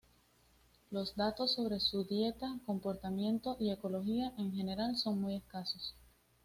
[0.89, 5.93] Los datos sobre su dieta, comportamiento y ecología en general son muy escasos.